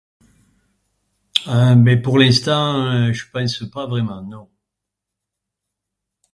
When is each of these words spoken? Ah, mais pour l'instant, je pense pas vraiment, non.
Ah, 1.45 1.75
mais 1.75 1.95
pour 2.01 2.17
l'instant, 2.17 3.13
je 3.13 3.29
pense 3.29 3.59
pas 3.69 3.85
vraiment, 3.85 4.23
non. 4.23 4.49